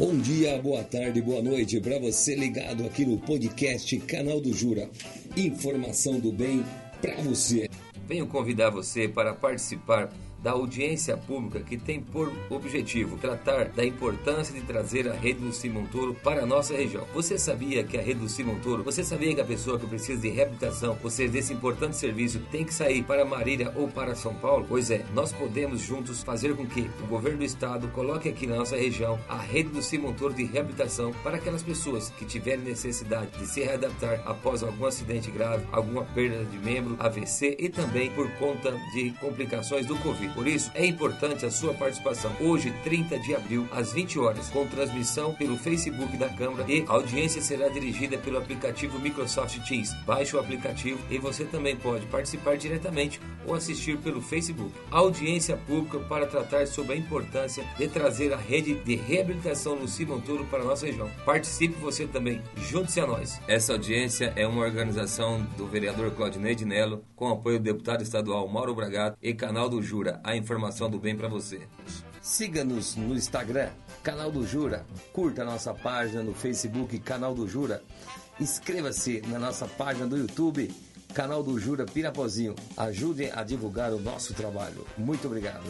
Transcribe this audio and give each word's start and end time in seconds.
Bom 0.00 0.16
dia, 0.16 0.56
boa 0.62 0.82
tarde, 0.82 1.20
boa 1.20 1.42
noite 1.42 1.78
para 1.78 1.98
você 1.98 2.34
ligado 2.34 2.86
aqui 2.86 3.04
no 3.04 3.18
podcast 3.18 3.98
Canal 3.98 4.40
do 4.40 4.50
Jura. 4.50 4.88
Informação 5.36 6.18
do 6.18 6.32
bem 6.32 6.64
para 7.02 7.16
você. 7.16 7.68
Venho 8.08 8.26
convidar 8.26 8.70
você 8.70 9.06
para 9.06 9.34
participar 9.34 10.10
da 10.42 10.52
audiência 10.52 11.16
pública 11.16 11.60
que 11.60 11.76
tem 11.76 12.00
por 12.00 12.32
objetivo 12.48 13.18
tratar 13.18 13.66
da 13.66 13.84
importância 13.84 14.54
de 14.54 14.60
trazer 14.62 15.08
a 15.08 15.14
rede 15.14 15.40
do 15.40 15.52
Simontouro 15.52 16.14
para 16.14 16.42
a 16.42 16.46
nossa 16.46 16.74
região. 16.74 17.06
Você 17.14 17.38
sabia 17.38 17.84
que 17.84 17.98
a 17.98 18.02
rede 18.02 18.20
do 18.20 18.28
Simontouro, 18.28 18.82
você 18.82 19.04
sabia 19.04 19.34
que 19.34 19.40
a 19.40 19.44
pessoa 19.44 19.78
que 19.78 19.86
precisa 19.86 20.20
de 20.20 20.28
reabilitação, 20.28 20.96
ou 21.02 21.10
seja, 21.10 21.32
desse 21.32 21.52
importante 21.52 21.96
serviço, 21.96 22.40
tem 22.50 22.64
que 22.64 22.72
sair 22.72 23.02
para 23.02 23.24
Marília 23.24 23.72
ou 23.76 23.88
para 23.88 24.14
São 24.14 24.34
Paulo? 24.34 24.64
Pois 24.68 24.90
é, 24.90 25.04
nós 25.14 25.32
podemos 25.32 25.80
juntos 25.80 26.22
fazer 26.22 26.54
com 26.56 26.66
que 26.66 26.90
o 27.02 27.06
governo 27.06 27.38
do 27.38 27.44
estado 27.44 27.88
coloque 27.88 28.28
aqui 28.28 28.46
na 28.46 28.56
nossa 28.56 28.76
região 28.76 29.18
a 29.28 29.36
rede 29.36 29.70
do 29.70 29.82
Simontouro 29.82 30.34
de 30.34 30.44
reabilitação 30.44 31.12
para 31.22 31.36
aquelas 31.36 31.62
pessoas 31.62 32.10
que 32.10 32.24
tiverem 32.24 32.64
necessidade 32.64 33.38
de 33.38 33.46
se 33.46 33.60
readaptar 33.60 34.22
após 34.24 34.62
algum 34.62 34.86
acidente 34.86 35.30
grave, 35.30 35.64
alguma 35.72 36.04
perda 36.04 36.44
de 36.44 36.58
membro, 36.58 36.96
AVC 36.98 37.56
e 37.58 37.68
também 37.68 38.10
por 38.10 38.30
conta 38.32 38.72
de 38.92 39.10
complicações 39.20 39.86
do 39.86 39.96
Covid. 39.98 40.29
Por 40.34 40.46
isso, 40.46 40.70
é 40.74 40.86
importante 40.86 41.44
a 41.44 41.50
sua 41.50 41.74
participação. 41.74 42.32
Hoje, 42.40 42.72
30 42.84 43.18
de 43.18 43.34
abril, 43.34 43.66
às 43.72 43.92
20 43.92 44.18
horas, 44.18 44.48
com 44.48 44.66
transmissão 44.66 45.34
pelo 45.34 45.56
Facebook 45.56 46.16
da 46.16 46.28
Câmara 46.28 46.64
e 46.68 46.84
a 46.86 46.92
audiência 46.92 47.42
será 47.42 47.68
dirigida 47.68 48.18
pelo 48.18 48.38
aplicativo 48.38 48.98
Microsoft 48.98 49.58
Teams. 49.66 49.94
Baixe 50.06 50.36
o 50.36 50.40
aplicativo 50.40 50.98
e 51.10 51.18
você 51.18 51.44
também 51.44 51.76
pode 51.76 52.06
participar 52.06 52.56
diretamente 52.56 53.20
ou 53.46 53.54
assistir 53.54 53.98
pelo 53.98 54.20
Facebook. 54.20 54.72
Audiência 54.90 55.56
pública 55.56 55.98
para 56.00 56.26
tratar 56.26 56.66
sobre 56.66 56.94
a 56.94 56.96
importância 56.96 57.64
de 57.78 57.88
trazer 57.88 58.32
a 58.32 58.36
rede 58.36 58.74
de 58.74 58.96
reabilitação 58.96 59.76
no 59.76 59.88
Simon 59.88 60.20
Toro 60.20 60.44
para 60.46 60.62
a 60.62 60.64
nossa 60.64 60.86
região. 60.86 61.10
Participe 61.24 61.74
você 61.80 62.06
também, 62.06 62.40
junte-se 62.56 63.00
a 63.00 63.06
nós. 63.06 63.40
Essa 63.48 63.72
audiência 63.72 64.32
é 64.36 64.46
uma 64.46 64.62
organização 64.62 65.42
do 65.56 65.66
vereador 65.66 66.10
Claudinei 66.12 66.54
de 66.54 66.64
Nelo, 66.64 67.04
com 67.16 67.28
apoio 67.28 67.58
do 67.58 67.64
deputado 67.64 68.02
estadual 68.02 68.48
Mauro 68.48 68.74
Bragato 68.74 69.16
e 69.22 69.34
canal 69.34 69.68
do 69.68 69.82
Jura 69.82 70.19
a 70.22 70.36
informação 70.36 70.90
do 70.90 70.98
bem 70.98 71.16
para 71.16 71.28
você. 71.28 71.62
Siga-nos 72.20 72.96
no 72.96 73.14
Instagram, 73.14 73.70
Canal 74.02 74.30
do 74.30 74.46
Jura. 74.46 74.86
Curta 75.12 75.42
a 75.42 75.44
nossa 75.44 75.72
página 75.72 76.22
no 76.22 76.34
Facebook, 76.34 76.98
Canal 76.98 77.34
do 77.34 77.48
Jura. 77.48 77.82
Inscreva-se 78.38 79.22
na 79.26 79.38
nossa 79.38 79.66
página 79.66 80.06
do 80.06 80.16
YouTube, 80.16 80.70
Canal 81.14 81.42
do 81.42 81.58
Jura 81.58 81.84
Pirapozinho. 81.84 82.54
Ajude 82.76 83.30
a 83.30 83.42
divulgar 83.42 83.92
o 83.92 84.00
nosso 84.00 84.34
trabalho. 84.34 84.86
Muito 84.96 85.26
obrigado. 85.26 85.64